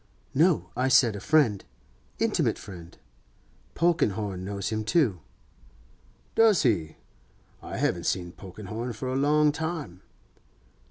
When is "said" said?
0.87-1.15